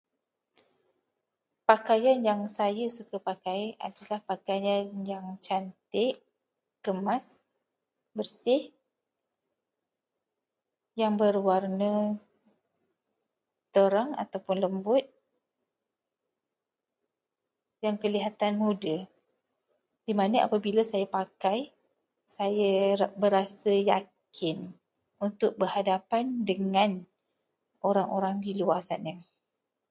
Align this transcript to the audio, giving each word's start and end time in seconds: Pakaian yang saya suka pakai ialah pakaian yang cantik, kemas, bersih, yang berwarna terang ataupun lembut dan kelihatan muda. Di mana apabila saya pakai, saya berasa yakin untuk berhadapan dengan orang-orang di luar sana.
Pakaian 1.69 2.19
yang 2.29 2.41
saya 2.57 2.85
suka 2.97 3.17
pakai 3.27 3.61
ialah 3.85 4.17
pakaian 4.31 4.85
yang 5.11 5.25
cantik, 5.45 6.15
kemas, 6.85 7.25
bersih, 8.17 8.63
yang 11.01 11.13
berwarna 11.21 11.93
terang 13.73 14.09
ataupun 14.23 14.57
lembut 14.65 15.03
dan 17.85 17.93
kelihatan 18.03 18.53
muda. 18.63 18.97
Di 20.05 20.13
mana 20.19 20.35
apabila 20.49 20.81
saya 20.91 21.05
pakai, 21.17 21.59
saya 22.35 22.71
berasa 23.23 23.69
yakin 23.91 24.57
untuk 25.25 25.51
berhadapan 25.61 26.25
dengan 26.49 26.89
orang-orang 27.89 28.35
di 28.45 28.51
luar 28.59 28.81
sana. 28.89 29.13